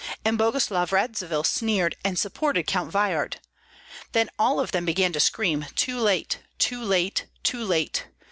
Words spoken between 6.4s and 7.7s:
too late, too